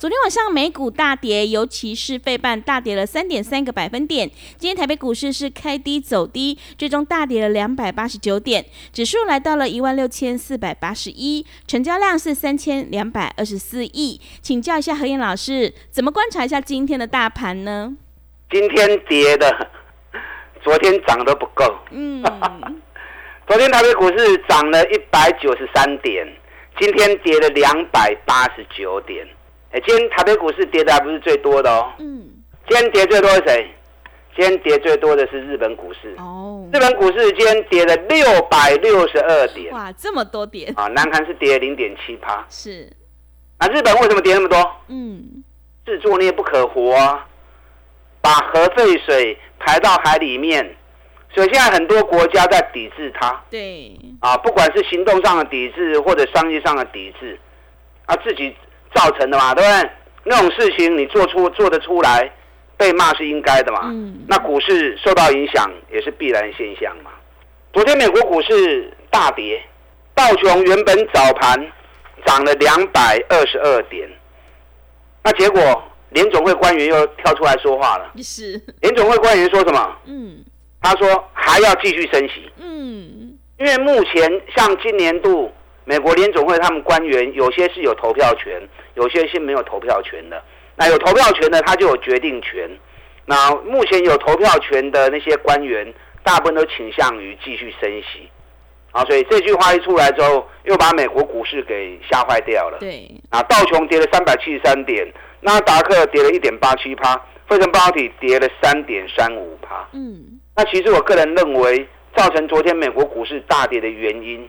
[0.00, 4.26] 昨天晚上美股大跌，尤其是费半大跌了三点三个百分点。
[4.56, 8.64] 今天台北股市是开低走低，最终大跌了两百八十九点，
[8.94, 14.18] 指数来到了一万六千四百八十一，成交量是三千两百二十四亿。
[14.40, 17.94] 请教一下何燕老师，怎么观察一下今天的大盘呢？
[18.50, 19.68] 今天跌的，
[20.62, 21.62] 昨天涨都不够。
[21.90, 22.22] 嗯，
[23.46, 26.26] 昨天台北股市涨了一百九十三点，
[26.78, 29.28] 今天跌了两百八十九点。
[29.72, 31.92] 哎，今天台北股市跌的还不是最多的哦。
[31.98, 32.28] 嗯。
[32.68, 33.70] 今天跌最多是谁？
[34.34, 36.14] 今天跌最多的是日本股市。
[36.18, 36.68] 哦。
[36.72, 39.72] 日本股市今天跌了六百六十二点。
[39.72, 40.72] 哇，这么多点。
[40.76, 42.44] 啊，南韩是跌零点七趴。
[42.48, 42.90] 是。
[43.58, 44.58] 啊日本为什么跌那么多？
[44.88, 45.44] 嗯。
[45.84, 47.26] 自作孽不可活啊！
[48.20, 50.76] 把核废水排到海里面，
[51.34, 53.40] 所以现在很多国家在抵制它。
[53.50, 53.96] 对。
[54.20, 57.38] 啊，不管是行动上的抵制或者商业上的抵制，
[58.06, 58.52] 啊，自己。
[58.94, 59.90] 造成的嘛，对不对？
[60.24, 62.30] 那种事情你做出做得出来，
[62.76, 63.80] 被骂是应该的嘛。
[63.84, 64.24] 嗯。
[64.28, 67.10] 那股市受到影响也是必然现象嘛。
[67.72, 69.62] 昨天美国股市大跌，
[70.14, 71.72] 道琼原本早盘
[72.26, 74.06] 涨了两百二十二点，
[75.22, 78.12] 那结果联总会官员又跳出来说话了。
[78.22, 78.60] 是。
[78.82, 79.96] 联总会官员说什么？
[80.04, 80.44] 嗯。
[80.82, 82.52] 他说还要继续升息。
[82.58, 83.38] 嗯。
[83.58, 85.50] 因为目前像今年度。
[85.90, 88.62] 美国联总会他们官员有些是有投票权，
[88.94, 90.40] 有些是没有投票权的。
[90.76, 92.70] 那有投票权的他就有决定权。
[93.26, 95.92] 那目前有投票权的那些官员，
[96.22, 98.30] 大部分都倾向于继续升息。
[98.92, 102.78] 啊，所以这句话一出来之后，又把美国股市给吓坏掉了。
[102.78, 103.10] 对。
[103.30, 105.04] 啊，道琼跌了三百七十三点，
[105.40, 107.16] 纳达克跌了一点八七趴，
[107.48, 109.88] 费城半导体跌了三点三五趴。
[109.92, 110.38] 嗯。
[110.54, 114.48] 那其实我个人认为，造成昨天美国股市大跌的原因。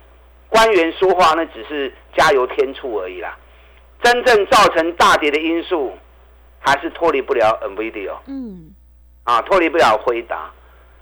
[0.52, 3.38] 官员说话那只是加油添醋而已啦，
[4.04, 5.98] 真正造成大跌的因素
[6.60, 8.12] 还是脱离不了 NVIDIA。
[8.28, 8.76] 嗯，
[9.24, 10.52] 啊，脱离不了辉达。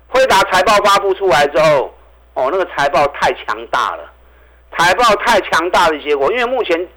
[0.07, 1.91] 辉达财报发布出来之后，
[2.35, 4.07] 哦，那个财报太强大了，
[4.77, 6.87] 财报太强大的结果，因为目前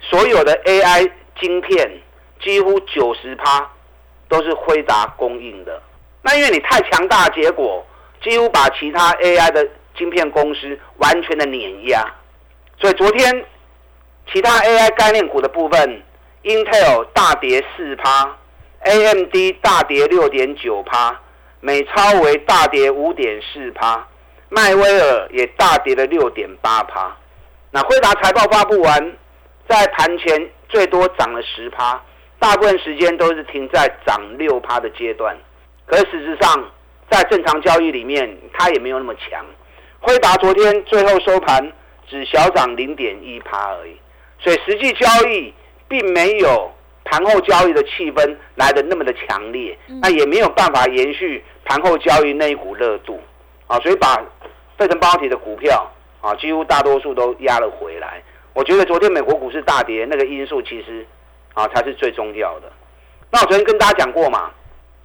[0.00, 1.90] 所有的 AI 晶片
[2.40, 3.68] 几乎九十趴
[4.28, 5.82] 都是辉达供应的。
[6.22, 7.84] 那因为你太强大，结果
[8.22, 9.68] 几乎把其他 AI 的。
[9.96, 12.04] 晶片公司完全的碾压，
[12.78, 13.44] 所以昨天
[14.32, 16.02] 其他 AI 概念股的部分
[16.42, 18.36] ，Intel 大跌四趴
[18.80, 21.18] ，AMD 大跌六点九趴，
[21.60, 24.06] 美超为大跌五点四趴，
[24.48, 27.16] 迈威尔也大跌了六点八趴。
[27.70, 29.16] 那辉达财报发布完，
[29.68, 32.02] 在盘前最多涨了十趴，
[32.38, 35.36] 大部分时间都是停在涨六趴的阶段。
[35.86, 36.70] 可事实上，
[37.10, 39.44] 在正常交易里面，它也没有那么强。
[40.06, 41.72] 辉达昨天最后收盘
[42.08, 43.96] 只小涨零点一趴而已，
[44.38, 45.52] 所以实际交易
[45.88, 46.70] 并没有
[47.04, 53.20] 盘后交易的气氛来的那么的强烈，那也没有办法延续盘后交易那一股热度
[53.66, 54.14] 啊，所以把
[54.78, 55.84] 费城半导体的股票
[56.20, 58.22] 啊，几乎大多数都压了回来。
[58.52, 61.04] 我觉得昨天美国股市大跌那个因素其实
[61.52, 62.72] 啊才是最重要的。
[63.32, 64.52] 那我昨天跟大家讲过嘛，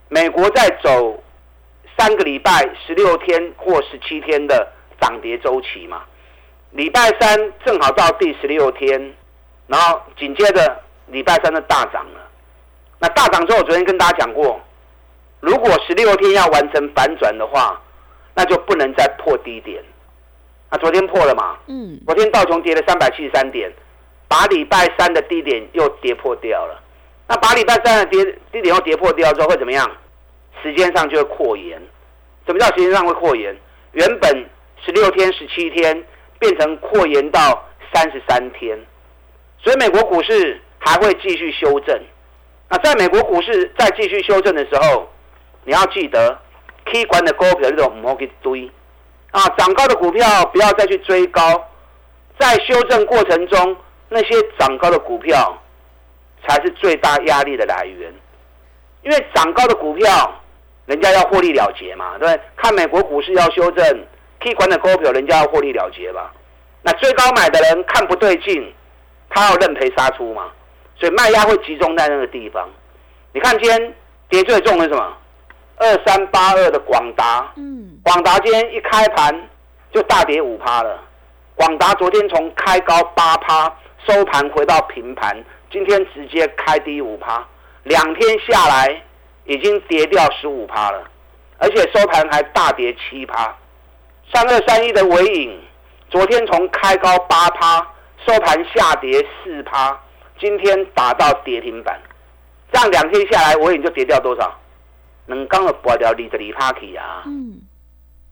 [0.09, 1.23] 美国在走
[1.97, 4.73] 三个礼拜、十六天或十七天的。
[5.01, 6.03] 涨跌周期嘛，
[6.69, 9.13] 礼拜三正好到第十六天，
[9.67, 12.29] 然后紧接着礼拜三的大涨了。
[12.99, 14.61] 那大涨之后，我昨天跟大家讲过，
[15.39, 17.81] 如果十六天要完成反转的话，
[18.35, 19.83] 那就不能再破低点。
[20.69, 21.57] 那昨天破了嘛？
[21.65, 21.99] 嗯。
[22.05, 23.69] 昨天道琼跌了三百七十三点，
[24.27, 26.79] 把礼拜三的低点又跌破掉了。
[27.27, 29.89] 那把礼拜三的跌低点又跌破掉之后会怎么样？
[30.61, 31.81] 时间上就会扩延。
[32.45, 33.55] 什么叫时间上会扩延？
[33.93, 34.45] 原本。
[34.85, 36.03] 十六天、十七天
[36.39, 38.77] 变成扩延到三十三天，
[39.59, 42.01] 所以美国股市还会继续修正。
[42.69, 45.07] 那在美国股市再继续修正的时候，
[45.65, 46.39] 你要记得
[46.85, 48.71] ，key 管的股票这种莫去堆
[49.31, 51.41] 啊，涨高的股票不要再去追高，
[52.39, 53.77] 在修正过程中，
[54.09, 55.57] 那些涨高的股票
[56.47, 58.11] 才是最大压力的来源，
[59.03, 60.41] 因为涨高的股票
[60.85, 62.41] 人家要获利了结嘛，对不对？
[62.55, 63.85] 看美国股市要修正，
[64.41, 66.33] 可以管的股票，人家要获利了结吧。
[66.81, 68.73] 那最高买的人看不对劲，
[69.29, 70.49] 他要认赔杀出嘛，
[70.95, 72.67] 所以卖压会集中在那个地方。
[73.33, 73.95] 你看今天
[74.29, 75.17] 跌最重的是什么？
[75.77, 79.49] 二三八二的广达，嗯，广达今天一开盘
[79.91, 80.99] 就大跌五趴了。
[81.55, 83.71] 广达昨天从开高八趴，
[84.07, 87.45] 收盘回到平盘，今天直接开低五趴，
[87.83, 89.03] 两天下来
[89.45, 91.03] 已经跌掉十五趴了，
[91.59, 93.55] 而且收盘还大跌七趴。
[94.33, 95.59] 三二三一的尾影，
[96.09, 97.85] 昨天从开高八趴，
[98.25, 99.99] 收盘下跌四趴，
[100.39, 101.99] 今天打到跌停板，
[102.71, 104.57] 这样两天下来尾影就跌掉多少？
[105.25, 107.23] 能刚的拔掉二十二趴去啊！
[107.25, 107.61] 嗯，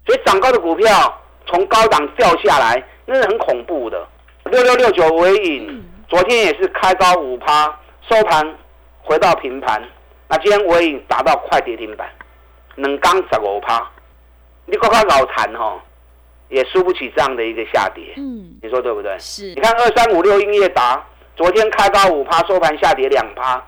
[0.05, 4.07] 所以涨高的股票从高档掉下来，那是很恐怖的。
[4.45, 7.77] 六六六九尾影，昨天也是开高五趴，
[8.09, 8.55] 收盘
[9.01, 9.81] 回到平盘。
[10.27, 12.09] 那今天尾影打到快跌停板，
[12.75, 13.87] 能刚十五趴，
[14.65, 15.79] 你看看老残哈，
[16.49, 18.13] 也输不起这样的一个下跌。
[18.17, 19.17] 嗯，你说对不对？
[19.19, 19.53] 是。
[19.55, 21.05] 你看二三五六英业达，
[21.35, 23.63] 昨天开高五趴，收盘下跌两趴，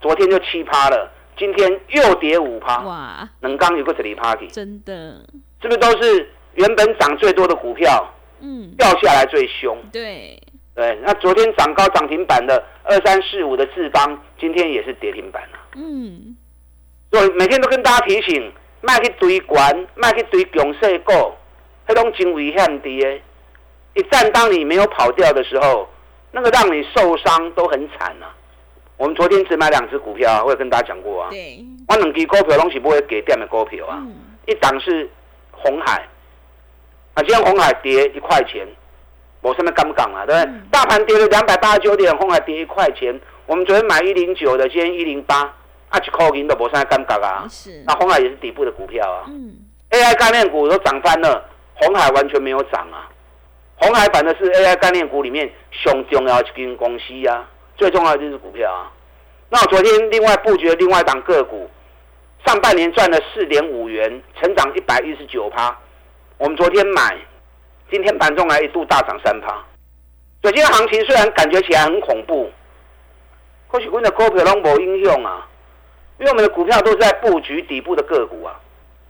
[0.00, 1.10] 昨天就七趴了。
[1.38, 3.28] 今天又跌五趴，哇！
[3.42, 5.24] 能刚有个这里 party，真的，
[5.62, 9.78] 是不是都是原本涨最多的股票，嗯，掉下来最凶？
[9.92, 10.36] 对，
[10.74, 10.98] 对。
[11.04, 15.58] 那昨天涨高涨停板的二三四五的智邦，今天也是跌停板了。
[15.76, 16.36] 嗯，
[17.12, 21.12] 所以每天都跟大家提醒，卖去堆管，卖去堆强势股，
[21.88, 23.22] 那种真危险的。
[23.94, 25.88] 一旦当你没有跑掉的时候，
[26.30, 28.30] 那个让你受伤都很惨啊。
[28.96, 31.30] 我们昨天只买两只股票，啊我也跟大家讲过啊。
[31.30, 31.64] 对。
[31.88, 33.96] 我两支股票东西不会给店的股票啊。
[34.00, 34.14] 嗯。
[34.46, 35.08] 一档是
[35.50, 36.06] 红海，
[37.14, 38.66] 啊，今天红海跌一块钱，
[39.40, 40.24] 我上面敢不敢啊？
[40.26, 40.52] 对不对？
[40.70, 43.18] 大盘跌了两百八十九点，红海跌一块钱。
[43.46, 45.40] 我们昨天买一零九的，今天一零八，
[45.88, 47.46] 啊，一扣银的，我上面敢不敢啊？
[47.48, 47.82] 是。
[47.86, 49.24] 那红海也是底部的股票啊。
[49.28, 49.54] 嗯。
[49.90, 51.42] AI 概念股都涨翻了，
[51.78, 53.08] 红海完全没有涨啊。
[53.76, 57.48] 红海反正是 AI 概念股里面上重要一间公司啊。
[57.76, 58.90] 最重要的就是股票啊！
[59.50, 61.70] 那我昨天另外布局了另外一档个股，
[62.44, 65.78] 上半年赚了四点五元，成长一百一十九趴。
[66.38, 67.16] 我们昨天买，
[67.88, 69.64] 今天盘中来一度大涨三趴。
[70.42, 72.50] 所以今天行情虽然感觉起来很恐怖，
[73.68, 75.46] 或许我们的股票都没应用啊，
[76.18, 78.58] 因为我们的股票都是在布局底部的个股啊。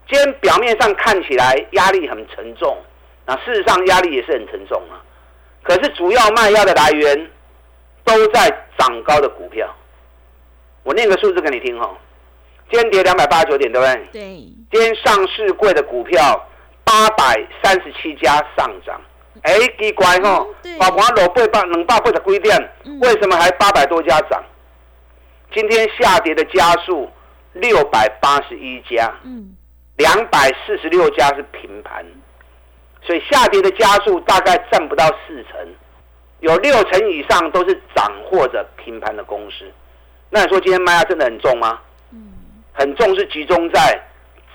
[0.09, 2.77] 今天表面上看起来压力很沉重，
[3.25, 4.97] 那事实上压力也是很沉重啊。
[5.63, 7.29] 可是主要卖压的来源。
[8.05, 9.71] 都在涨高的股票，
[10.81, 11.95] 我念个数字给你听哈。
[12.71, 14.07] 今天跌两百八十九点，对不对？
[14.11, 14.21] 对。
[14.71, 16.19] 今天上市贵的股票
[16.83, 18.99] 八百三十七家上涨，
[19.43, 20.43] 哎，奇怪哈，
[20.79, 22.57] 把盘落八百两百八十几点，
[22.99, 24.43] 为什么还八百多家涨？
[25.53, 27.07] 今天下跌的家数
[27.53, 29.55] 六百八十一家，嗯，
[29.99, 32.05] 两百四十六家是平盘，
[33.03, 35.67] 所以下跌的家数大概占不到四成。
[36.39, 39.69] 有六成以上都是涨或者平盘的公司，
[40.29, 41.81] 那你说今天卖压真的很重吗？
[42.13, 42.31] 嗯，
[42.71, 44.01] 很重是集中在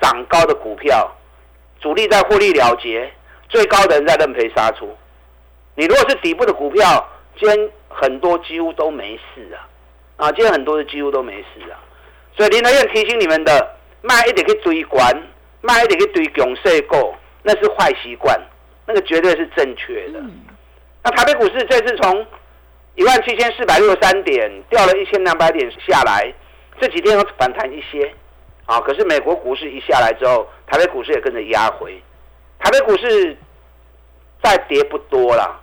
[0.01, 1.15] 涨高的股票，
[1.79, 3.13] 主力在获利了结，
[3.47, 4.97] 最高的人在认赔杀出。
[5.75, 7.07] 你如果是底部的股票，
[7.37, 9.69] 今天很多几乎都没事啊，
[10.25, 11.77] 啊，今天很多的几乎都没事啊。
[12.35, 15.15] 所以林德燕提醒你们的，卖一点去追关，
[15.65, 18.39] 卖一点去追强势股，那是坏习惯，
[18.85, 20.21] 那个绝对是正确的。
[21.03, 22.25] 那台北股市这次从
[22.95, 26.33] 一万七千四百六十三点掉了一千两百点下来，
[26.79, 28.13] 这几天有反弹一些，
[28.65, 32.01] 啊，可是美国股市一下来之后，台北股市也跟着压回，
[32.59, 33.37] 台北股市
[34.43, 35.59] 再跌不多了，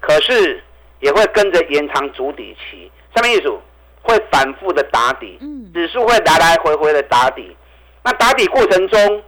[0.00, 0.62] 可是
[1.00, 3.50] 也会跟着延长主底期，上面意思
[4.02, 5.38] 会反复的打底，
[5.72, 7.56] 指数会来来回回的打底，
[8.06, 9.20] 那打底过程中，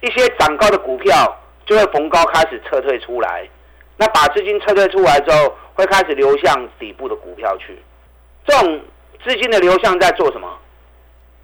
[0.00, 3.48] 一些涨高的股票就会逢高开始撤退出来。
[3.96, 7.78] 那把资金撤退出来之后，会开始流向底部的股票去。
[8.44, 8.80] 这种
[9.24, 10.58] 资金的流向在做什么？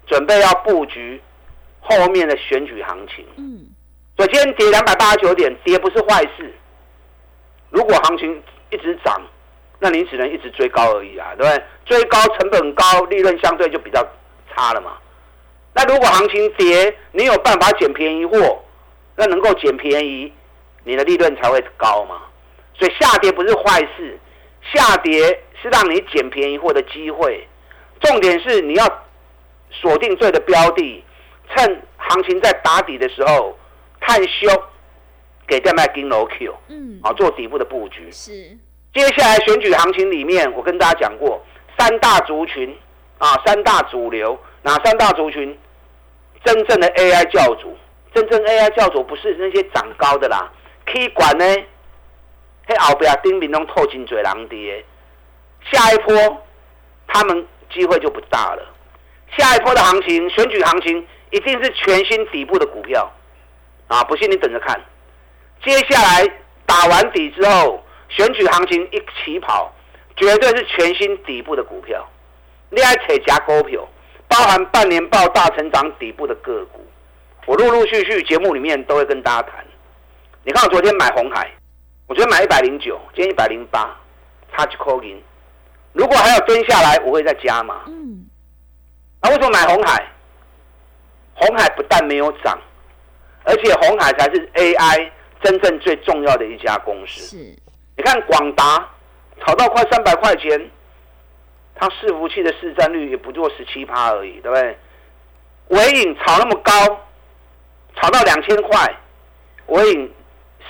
[0.07, 1.21] 准备要布局
[1.79, 3.25] 后面的选举行情。
[3.37, 3.65] 嗯。
[4.17, 6.53] 所以今天跌两百八十九点，跌不是坏事。
[7.69, 9.21] 如果行情一直涨，
[9.79, 11.63] 那你只能一直追高而已啊，对不对？
[11.85, 14.05] 追高成本高，利润相对就比较
[14.53, 14.97] 差了嘛。
[15.75, 18.63] 那如果行情跌，你有办法捡便宜货，
[19.15, 20.31] 那能够捡便宜，
[20.83, 22.21] 你的利润才会高嘛。
[22.75, 24.19] 所以下跌不是坏事，
[24.73, 25.27] 下跌
[25.61, 27.47] 是让你捡便宜货的机会。
[28.01, 29.03] 重点是你要
[29.71, 31.03] 锁定对的标的，
[31.55, 33.57] 趁行情在打底的时候
[33.99, 34.47] 探修，
[35.47, 38.11] 给店卖金楼 Q，嗯，啊，做底部的布局。
[38.11, 38.31] 是。
[38.93, 41.43] 接下来选举行情里面，我跟大家讲过
[41.79, 42.77] 三大族群
[43.17, 45.57] 啊，三大主流，哪三大族群？
[46.43, 47.77] 真正的 AI 教主，
[48.13, 50.51] 真正 AI 教主不是那些长高的啦，
[50.85, 51.45] 可以管呢。
[52.65, 54.83] 嘿，后边丁明东透进嘴狼跌，
[55.71, 56.15] 下一波
[57.07, 58.63] 他们机会就不大了。
[59.35, 63.11] 下一波的行情，选举行情一定是全新底部的股票
[63.87, 64.03] 啊！
[64.03, 64.79] 不信你等着看。
[65.63, 66.29] 接下来
[66.65, 69.73] 打完底之后，选举行情一起跑，
[70.15, 72.07] 绝对是全新底部的股票。
[72.69, 73.87] 你爱扯加股票，
[74.33, 76.83] 包含半年报大成长底部的个股，
[77.45, 79.63] 我陆陆续续节目里面都会跟大家谈。
[80.43, 81.49] 你看我昨天买红海。
[82.05, 83.95] 我觉得买一百零九，今天一百零八，
[84.51, 85.23] 差几块银。
[85.93, 87.83] 如果还要蹲下来，我会再加嘛。
[87.87, 88.25] 嗯。
[89.21, 90.05] 那为什么买红海？
[91.33, 92.59] 红海不但没有涨，
[93.45, 95.09] 而且红海才是 AI
[95.41, 97.21] 真正最重要的一家公司。
[97.21, 97.37] 是。
[97.95, 98.85] 你看广达
[99.39, 100.69] 炒到快三百块钱，
[101.75, 104.77] 它伺服器的市占率也不过十七趴而已，对不对？
[105.69, 106.71] 伟影炒那么高，
[107.95, 108.95] 炒到两千块，
[109.67, 110.13] 伟影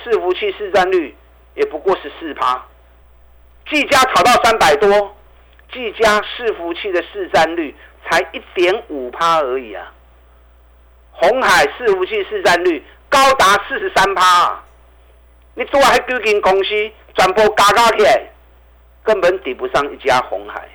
[0.04, 1.16] 伺服器市占率。
[1.56, 2.66] 也不过十四趴，
[3.70, 5.16] 技嘉炒到三百多，
[5.72, 7.72] 技嘉伺服器的市占率
[8.04, 9.92] 才一点五趴而已啊！
[11.12, 14.64] 红海伺服器市占率高达四十三趴，
[15.54, 16.70] 你做还几间公司
[17.16, 18.32] 全部加加起来，
[19.04, 20.68] 根本抵不上一家红海，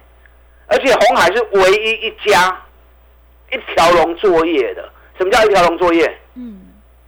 [0.69, 2.57] 而且红海是唯一一家
[3.51, 4.89] 一条龙作业的。
[5.17, 6.17] 什么叫一条龙作业？
[6.35, 6.61] 嗯，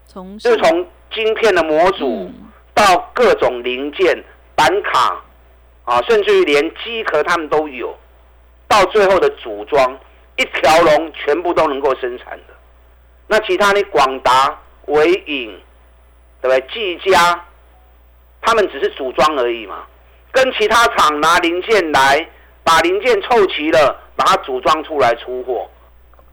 [0.05, 2.29] 从就是从晶片的模组。
[2.73, 4.23] 到各种零件、
[4.55, 5.21] 板卡
[5.83, 7.95] 啊，甚至于连机壳他们都有，
[8.67, 9.99] 到最后的组装，
[10.37, 12.53] 一条龙全部都能够生产的。
[13.27, 15.59] 那其他的广达、伟影，
[16.41, 16.61] 对不对？
[16.73, 17.45] 技嘉，
[18.41, 19.85] 他们只是组装而已嘛，
[20.31, 22.27] 跟其他厂拿零件来，
[22.63, 25.69] 把零件凑齐了，把它组装出来出货。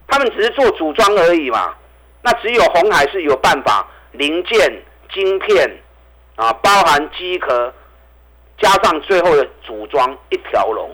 [0.06, 1.74] 他们只是做组装而已嘛。
[2.22, 4.82] 那只有红海是有办法，零件、
[5.12, 5.82] 晶片。
[6.36, 7.74] 啊，包含机壳，
[8.58, 10.88] 加上最后的组装一条龙，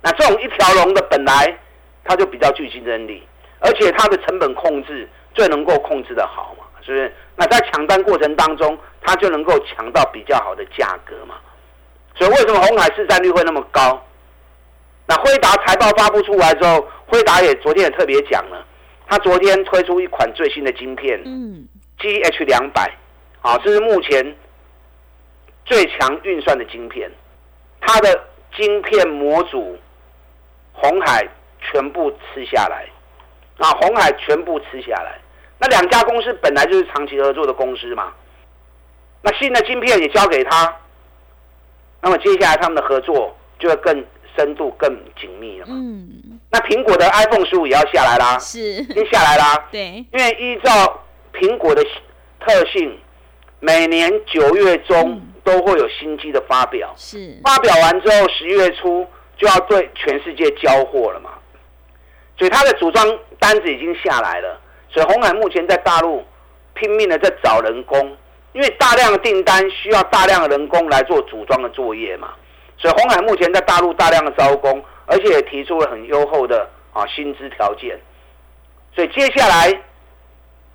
[0.00, 1.54] 那这种一条龙的本来
[2.02, 3.22] 它就比较具竞争力，
[3.58, 7.14] 而且它的成本控制最能够控制的好嘛，是不是？
[7.34, 11.34] 那在抢单过程当中，它就能够抢到比较好的价格嘛。
[12.14, 14.02] 所以为什么红海市占率会那么高？
[15.06, 18.66] 那辉达财报发布出来之后，辉达也昨天也特别讲了，
[19.06, 21.66] 他昨天推出一款最新的晶片，嗯
[21.98, 22.90] ，G H 两百，
[23.42, 24.36] 啊，这是目前。
[25.68, 27.10] 最强运算的晶片，
[27.80, 28.24] 它的
[28.56, 29.76] 晶片模组，
[30.72, 31.26] 红海
[31.60, 32.88] 全部吃下来，
[33.58, 35.18] 啊，红海全部吃下来。
[35.58, 38.12] 那两家公司本来就是长期合作的公司嘛，
[39.22, 40.72] 那新的晶片也交给他，
[42.00, 44.04] 那么接下来他们的合作就会更
[44.36, 44.88] 深度、更
[45.20, 45.74] 紧密了嘛。
[45.76, 46.38] 嗯。
[46.50, 49.66] 那苹果的 iPhone 十五也要下来啦，是，已经下来啦。
[49.72, 50.04] 对。
[50.12, 51.02] 因为依照
[51.32, 51.82] 苹果的
[52.40, 52.98] 特性，
[53.60, 55.20] 每年九月中。
[55.46, 61.30] 都会有新机的发表，是发表完之后，十月初就要对全世界交货了嘛，
[62.36, 64.60] 所以它的组装单子已经下来了。
[64.90, 66.24] 所以红海目前在大陆
[66.74, 68.16] 拼命的在找人工，
[68.54, 72.34] 因为大量的订单需要大量的人工来做组装的作业嘛。
[72.78, 77.98] 所以红海目前在大陆大量的招工，而且也提出了很优厚的啊薪资条件。
[78.94, 79.72] 所以接下来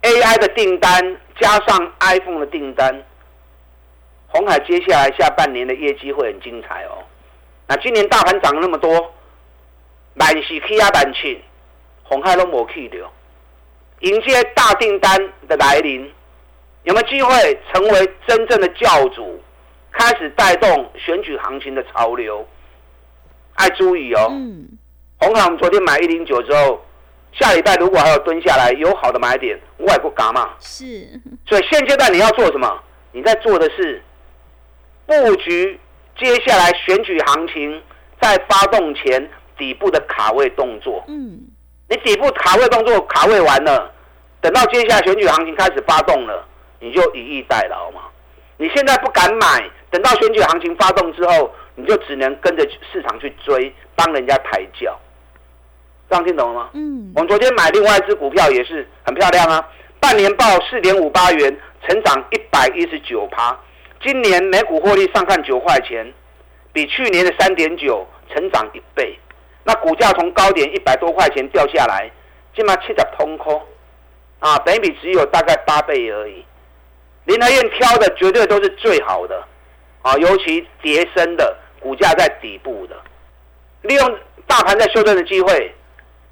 [0.01, 3.03] AI 的订单加上 iPhone 的订单。
[4.27, 7.03] 红海接下来下半年的业绩会很精彩哦。
[7.67, 9.13] 那今年大盘涨那么多，
[10.13, 11.43] 满是起压板气，
[12.03, 13.11] 红海都没去掉。
[13.99, 15.17] 迎接大订单
[15.47, 16.09] 的来临，
[16.83, 19.41] 有没有机会成为真正的教主，
[19.91, 22.47] 开始带动选举行情的潮流？
[23.55, 24.27] 爱注意哦。
[24.31, 24.67] 嗯。
[25.19, 26.83] 红海我们昨天买一零九之后，
[27.33, 30.51] 下礼拜如果还有蹲下来有好的买点，我也不嘎嘛。
[30.59, 31.07] 是。
[31.45, 32.83] 所以现阶段你要做什么？
[33.11, 34.01] 你在做的是。
[35.05, 35.77] 布局
[36.17, 37.81] 接下来选举行情
[38.21, 41.03] 在发动前底部的卡位动作。
[41.09, 41.41] 嗯，
[41.89, 43.91] 你底部卡位动作卡位完了，
[44.39, 46.47] 等到接下来选举行情开始发动了，
[46.79, 48.01] 你就以逸待劳嘛。
[48.61, 52.63] 你现在不敢买，等到选举行情发动之后，你就只能跟着
[52.93, 54.95] 市场去追，帮人家抬轿。
[56.07, 56.69] 这样听懂了吗？
[56.73, 57.11] 嗯。
[57.15, 59.67] 我们昨天买另外一只股票也是很漂亮啊，
[59.99, 63.57] 半年报四点五八元，成长一百一十九趴。
[64.03, 66.13] 今年每股获利上看九块钱，
[66.71, 69.17] 比去年的三点九成长一倍。
[69.63, 72.11] 那股价从高点一百多块钱掉下来，
[72.55, 73.59] 起码七十通空
[74.37, 76.45] 啊，等比只有大概八倍而已。
[77.31, 79.41] 林台燕挑的绝对都是最好的
[80.01, 82.95] 啊，尤其叠升的股价在底部的，
[83.83, 85.73] 利用大盘在修正的机会，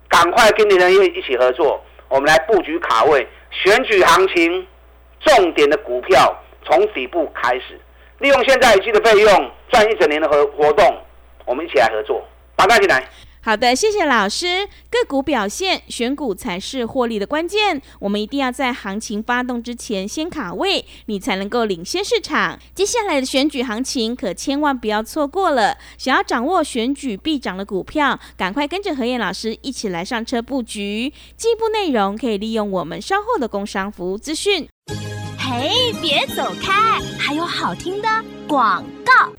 [0.09, 1.81] 赶快跟林台燕一起合作。
[2.09, 4.67] 我们来布局卡位选举行情
[5.21, 7.79] 重点的股票，从底部开始，
[8.17, 11.01] 利用现在一季的费用赚一整年的活活动，
[11.45, 12.27] 我们一起来合作，
[12.57, 13.07] 把大进来。
[13.41, 14.67] 好的，谢谢老师。
[14.89, 17.81] 个股表现，选股才是获利的关键。
[17.99, 22.59] 我们一定要在行情发动之前先卡位，你才能够领先市场。
[22.75, 25.77] 接下来的选举行情可千万不要错过了。
[25.97, 31.13] 想要掌握选举必涨的股票，赶快跟着何燕老师一起来上车布局。
[31.37, 34.67] 进一步内容可以利用我们稍后的工商服务资讯。
[35.37, 38.07] 嘿，别走开，还有好听的
[38.47, 39.31] 广告。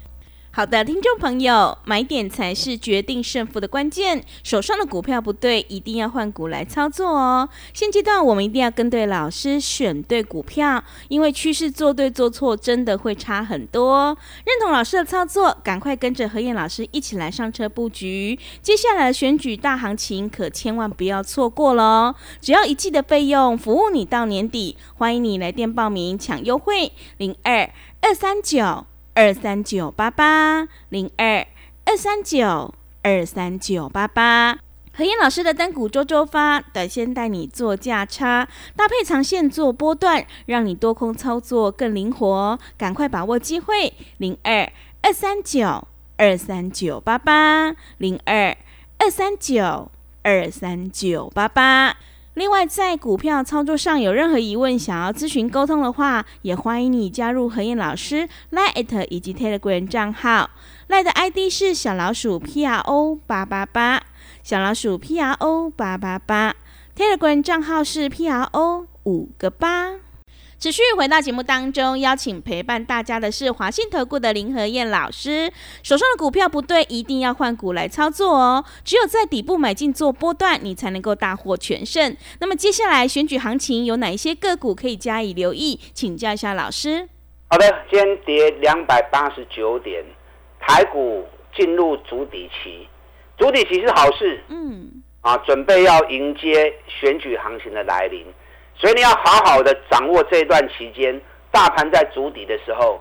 [0.53, 4.21] 好的，听众朋友，买点才是决定胜负的关键。
[4.43, 7.49] 手上的股票不对，一定要换股来操作哦。
[7.73, 14.09] 现阶段我们一定要跟对老师，选对股票，因为趋势做对做错真的会差很多。
[14.45, 18.37] 认同老师的操作，赶快跟着何燕老师一起来上车布局。
[18.61, 22.17] 接下来的选举大行情可千万不要错过喽！
[22.41, 24.77] 只要一季的费用，服务你到年底。
[24.97, 28.85] 欢迎你来电报名抢优惠，零二二三九。
[29.21, 31.47] 二三九八八零二
[31.85, 32.73] 二三九
[33.03, 34.59] 二三九八八，
[34.95, 42.59] 何燕老师的单股周周发，短线带你做价差，搭配长线做波段，让你多空操作更灵活。
[42.79, 44.73] 赶快把握机会，零二
[45.03, 45.87] 二三九
[46.17, 48.57] 二三九八八零二
[48.97, 49.91] 二三九
[50.23, 51.95] 二三九八八。
[52.35, 60.51] 另外，在股票操作上有任何疑问，想要咨询沟通的话，也欢迎你加入何燕老师 Line 以及 Telegram 账号。
[60.89, 64.03] Line 的 ID 是小老鼠 P R O 八八八，
[64.45, 66.55] 小老鼠 P R O 八八八。
[66.97, 69.97] Telegram 账号是 P R O 五个八。
[70.61, 75.51] 持续回到节目当中，邀请陪伴大家的是华信投顾的林和燕老师。
[75.83, 78.63] 手上的股票不对，一定要换股来操作哦。
[78.85, 82.15] 只有在底部买进做波段，你才能够大获全胜。
[82.41, 85.81] 那么接下来选举行情有哪一些个股可以加以留意？
[85.95, 87.09] 请教一下老师。
[87.49, 90.05] 好的，今天跌两百八十九点，
[90.61, 91.25] 台股
[91.57, 92.87] 进入主底期，
[93.39, 94.45] 主底期是好事。
[94.49, 98.27] 嗯，啊，准备要迎接选举行情的来临。
[98.75, 103.01] 所以你要好好的掌握这段期间，大盘在筑底的时候，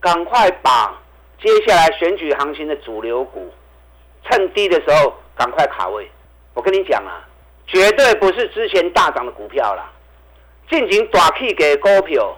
[0.00, 1.00] 赶快把
[1.42, 3.50] 接下来选举行情的主流股，
[4.24, 6.10] 趁低的时候赶快卡位。
[6.54, 7.24] 我跟你讲啊，
[7.66, 9.90] 绝对不是之前大涨的股票啦，
[10.70, 12.36] 进行短 K 给股票，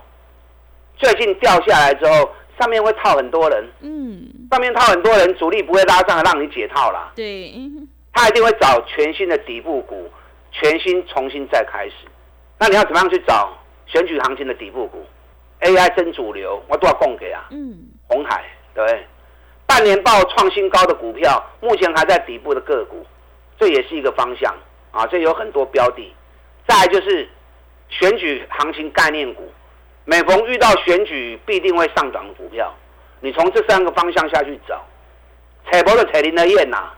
[0.97, 3.65] 最近掉下来之后，上面会套很多人。
[3.81, 7.13] 嗯，上面套很多人，主力不会拉上来让你解套啦。
[7.15, 7.55] 对，
[8.13, 10.11] 他一定会找全新的底部股，
[10.51, 11.95] 全新重新再开始。
[12.59, 15.07] 那你要怎么样去找选举行情的底部股
[15.61, 17.47] ？AI 真主流，我都要供给啊。
[17.51, 17.77] 嗯，
[18.09, 18.45] 红海
[18.75, 19.07] 对，
[19.67, 23.07] 半年报创新高的股票，目前还在底部的个股，
[23.59, 24.55] 这也是一个方向
[24.91, 25.07] 啊。
[25.07, 26.13] 这有很多标的。
[26.67, 27.29] 再就是
[27.89, 29.51] 选举行情概念股，
[30.05, 32.75] 每逢遇到选举必定会上涨的股票，
[33.21, 34.85] 你从这三个方向下去找。
[35.71, 36.91] 彩博的彩林的燕呐，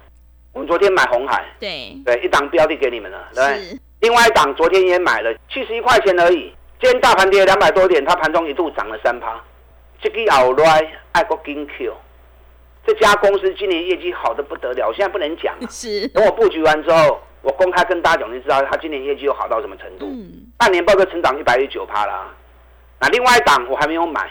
[0.53, 3.79] 我们昨天买红海，对对，一档标的给你们了，对。
[4.01, 9.39] 另外一档昨天也买了七十一块钱而已，今天大盘跌两百多点，它盘中一度涨了三趴。
[10.01, 11.95] 这个奥莱爱国金 Q，
[12.87, 15.55] 这家公司今年业绩好的不得了，现在不能讲。
[15.69, 16.09] 是。
[16.09, 20.07] 等我布局完之后，我公开跟大家讲，就知道它今年业绩又好到什么程度。
[20.07, 20.51] 嗯。
[20.57, 22.29] 半年报都成长一百一十九趴啦。
[22.99, 24.31] 那另外一档我还没有买，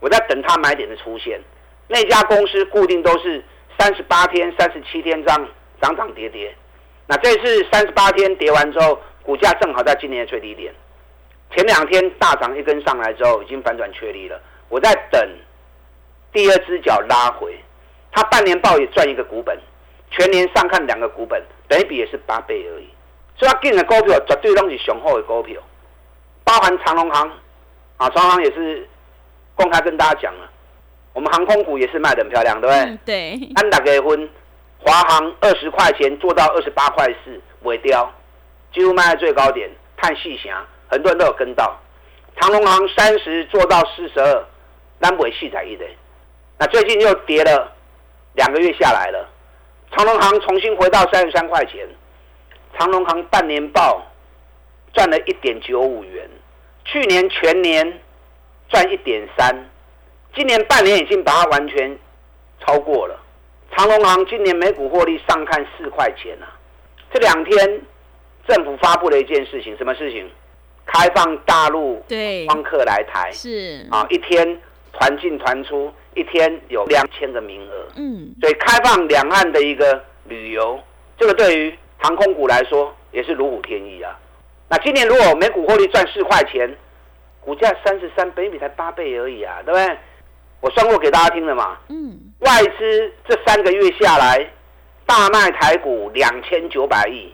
[0.00, 1.40] 我在等它买点的出现。
[1.86, 3.44] 那家公司固定都是
[3.78, 5.48] 三十八天、三十七天这样
[5.80, 6.52] 涨涨跌跌。
[7.06, 10.72] 那这次三十八天跌完之后，股价正好在今年的最低点。
[11.54, 14.40] 前两天大涨一根上来之后，已经反转确立了。
[14.68, 15.22] 我在等
[16.32, 17.54] 第二只脚拉回，
[18.10, 19.56] 它半年报也赚一个股本，
[20.10, 22.88] 全年上看两个股本，等于比也是八倍而已。
[23.36, 25.60] 所以它进的股票绝对都是雄厚的股票，
[26.42, 27.30] 包含长隆行
[27.98, 28.88] 啊，长隆行也是
[29.54, 30.50] 公开跟大家讲了，
[31.12, 33.38] 我们航空股也是卖的很漂亮，对不对？
[33.38, 33.48] 对。
[33.56, 34.28] 安达结婚。
[34.84, 38.12] 华航二十块钱做到二十八块四，尾雕
[38.70, 41.74] 几乎卖在最高点，探细霞，很多人都有跟到。
[42.36, 44.44] 长隆航三十做到四十二，
[44.98, 45.86] 南北细仔一的。
[46.58, 47.72] 那最近又跌了
[48.34, 49.26] 两个月下来了，
[49.90, 51.88] 长隆航重新回到三十三块钱。
[52.76, 54.02] 长隆航半年报
[54.92, 56.28] 赚了一点九五元，
[56.84, 58.00] 去年全年
[58.68, 59.70] 赚一点三，
[60.34, 61.98] 今年半年已经把它完全
[62.60, 63.18] 超过了。
[63.76, 66.46] 长隆行今年每股获利上看四块钱啊！
[67.12, 67.80] 这两天
[68.46, 70.30] 政府发布了一件事情，什么事情？
[70.86, 74.60] 开放大陆对光客来台是啊，一天
[74.92, 77.86] 团进团出，一天有两千个名额。
[77.96, 80.78] 嗯，所以开放两岸的一个旅游，
[81.18, 84.16] 这个对于航空股来说也是如虎添翼啊。
[84.68, 86.72] 那今年如果每股获利赚四块钱，
[87.40, 89.98] 股价三十三，倍比才八倍而已啊，对不对？
[90.60, 91.78] 我算过给大家听了嘛。
[91.88, 92.20] 嗯。
[92.44, 94.46] 外资这三个月下来，
[95.06, 97.32] 大卖台股两千九百亿，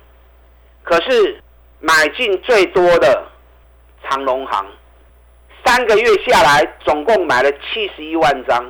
[0.85, 1.43] 可是
[1.81, 3.27] 买进最多的
[4.05, 4.67] 长隆行，
[5.65, 8.65] 三个月下来总共买了七十一万张，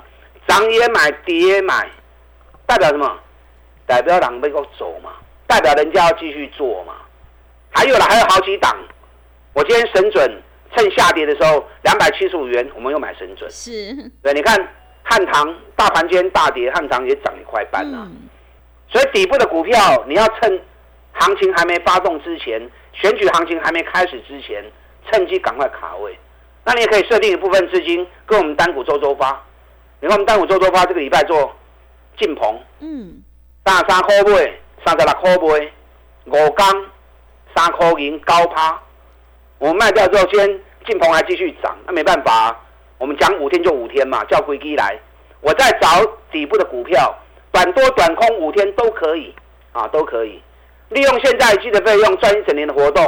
[0.48, 1.88] 涨也买，跌也买，
[2.66, 3.18] 代表什么？
[3.86, 5.10] 代表人被够走嘛？
[5.46, 6.94] 代表人家要继续做嘛？
[7.70, 8.74] 还有了，还有好几档。
[9.52, 10.42] 我今天神准
[10.74, 13.50] 趁下跌的时候，两百七十五元，我们又买神准。
[13.50, 14.10] 是。
[14.22, 14.56] 对，你看
[15.10, 18.08] 汉唐大盘间大跌，汉唐也涨一块半啊。
[18.88, 20.62] 所以底部的股票，你要趁
[21.12, 22.58] 行情还没发动之前，
[22.94, 24.64] 选举行情还没开始之前，
[25.10, 26.18] 趁机赶快卡位。
[26.64, 29.38] 那你也可以设定一部分资金跟我们单股周周发。
[30.00, 31.54] 你看我们单股周周发这个礼拜做
[32.18, 33.22] 进棚，嗯，
[33.66, 34.52] 三十三块买，
[34.86, 35.72] 三十六块买，
[36.26, 36.66] 五缸。
[37.52, 38.80] 三块银高趴，
[39.58, 42.56] 我们卖掉之后，先进棚还继续涨，那没办法，
[43.00, 44.94] 我们讲五天就五天嘛，叫归基来，
[45.40, 45.88] 我再找
[46.30, 47.18] 底部的股票，
[47.50, 49.34] 短多短空五天都可以。
[49.72, 50.42] 啊，都可以，
[50.88, 53.04] 利用现在积的费用赚一整年的活动，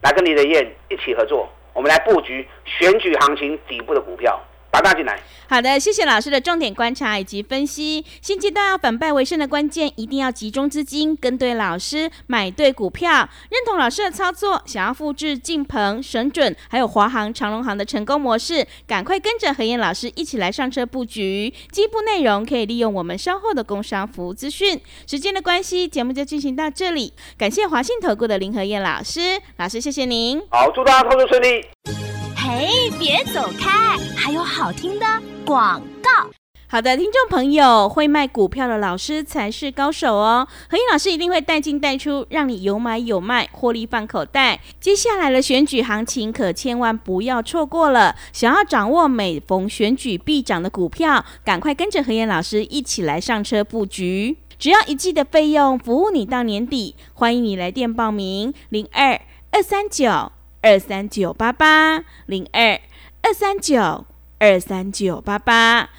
[0.00, 4.40] 来跟你的燕一起合作，我们来布局选举行情底部的股票。
[4.70, 5.20] 打大进来。
[5.50, 8.04] 好的，谢谢老师的重点观察以及分析。
[8.20, 14.62] 现阶段要反败为胜的关键，一定要集中资金，跟对老师，买对股票，认同老师的操作。
[14.66, 21.52] 想要复制晋鹏、神准还有华航、长隆航的成功模式，赶快跟着何燕老师一起来上车布局。
[21.70, 24.78] 进一步内容可以利用我们稍后的工商服务资讯。
[25.06, 27.14] 时间的关系，节目就进行到这里。
[27.38, 30.42] 感谢华信投顾的林何燕老师，老师谢谢您。
[30.50, 32.17] 好，祝大家投资顺利。
[32.40, 33.98] 嘿，别走开！
[34.16, 35.04] 还有好听的
[35.44, 36.30] 广告。
[36.68, 40.46] 好的，听众朋友，会卖股票的老师才是高手哦。
[40.70, 44.60] 何燕老师一定会带进带出，让你有买有卖，获利放口袋。
[44.78, 48.14] 接下来的选举行情可千万不要错过了。
[48.32, 54.36] 想要掌握每逢选举必涨的股票，赶快跟着何燕老师一起来上车布局。
[54.60, 56.94] 只要一季的费用，服务你到年底。
[57.14, 59.20] 欢迎你来电报名：零二
[59.50, 60.30] 二三九。
[60.60, 62.80] 二三九八八零二
[63.22, 64.04] 二三九
[64.38, 65.90] 二三九八八，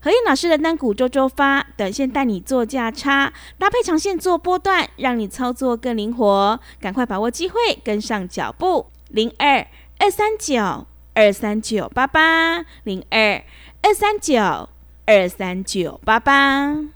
[0.00, 6.60] 何燕老师的单股周周发，短线带你做价差，搭配长线做波段，让你操作更灵活。
[6.80, 8.86] 赶快把握机会，跟上脚步。
[9.08, 9.66] 零二
[9.98, 13.42] 二三九二三九八八零二
[13.82, 14.68] 二三九
[15.06, 16.95] 二三九八八。